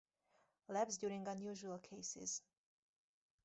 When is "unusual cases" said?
1.27-2.41